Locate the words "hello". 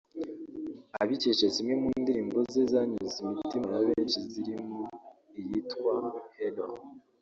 6.37-6.67